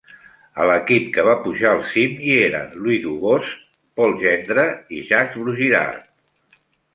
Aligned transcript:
A 0.61 0.63
l'equip 0.69 1.09
que 1.17 1.25
va 1.27 1.35
pujar 1.43 1.69
al 1.73 1.83
cim, 1.89 2.15
hi 2.27 2.37
eren 2.45 2.71
Louis 2.85 3.03
Dubost, 3.03 3.61
Paul 4.01 4.17
Gendre 4.25 4.65
i 5.01 5.05
Jaques 5.13 5.39
Brugirard. 5.45 6.11